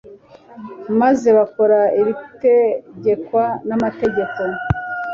maze 0.99 1.27
bakora 1.37 1.79
ibitegekwa 1.99 3.43
n'amategeko. 3.67 4.39